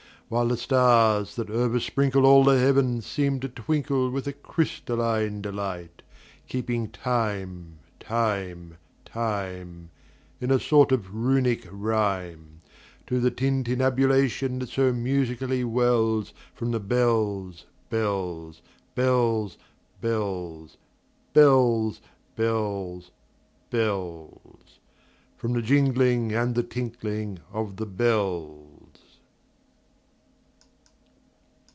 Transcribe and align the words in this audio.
While 0.31 0.47
the 0.47 0.55
stars, 0.55 1.35
that 1.35 1.49
oversprinkleAll 1.49 2.45
the 2.45 2.57
heavens, 2.57 3.05
seem 3.05 3.41
to 3.41 3.49
twinkleWith 3.49 4.25
a 4.27 4.31
crystalline 4.31 5.41
delight; 5.41 6.03
Keeping 6.47 6.87
time, 6.89 7.79
time, 7.99 8.77
time, 9.03 9.89
In 10.39 10.49
a 10.49 10.57
sort 10.57 10.93
of 10.93 11.13
Runic 11.13 11.67
rhyme, 11.69 12.61
To 13.07 13.19
the 13.19 13.29
tintinnabulation 13.29 14.59
that 14.59 14.69
so 14.69 14.93
musically 14.93 15.65
wellsFrom 15.65 16.71
the 16.71 16.79
bells, 16.79 17.65
bells, 17.89 18.61
bells, 18.95 19.57
bells, 19.99 20.77
Bells, 21.33 21.99
bells, 22.37 23.11
bells—From 23.69 25.51
the 25.51 25.61
jingling 25.61 26.31
and 26.31 26.55
the 26.55 26.63
tinkling 26.63 27.39
of 27.51 27.75
the 27.75 27.85
bells. 27.85 28.59